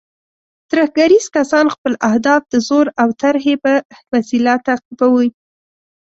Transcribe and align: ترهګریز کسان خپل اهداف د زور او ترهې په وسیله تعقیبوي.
ترهګریز 0.69 1.25
کسان 1.35 1.65
خپل 1.75 1.93
اهداف 2.09 2.41
د 2.53 2.55
زور 2.67 2.85
او 3.01 3.07
ترهې 3.21 3.55
په 3.63 3.71
وسیله 4.11 4.53
تعقیبوي. 4.67 5.29